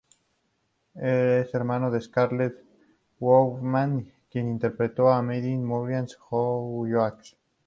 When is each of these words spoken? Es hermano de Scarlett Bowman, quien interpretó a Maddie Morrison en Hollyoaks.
Es 0.95 1.53
hermano 1.53 1.91
de 1.91 2.01
Scarlett 2.01 2.55
Bowman, 3.19 4.11
quien 4.31 4.47
interpretó 4.49 5.09
a 5.13 5.21
Maddie 5.21 5.59
Morrison 5.59 6.07
en 6.09 6.15
Hollyoaks. 6.31 7.35